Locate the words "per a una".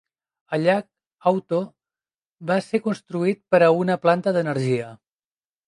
3.55-4.01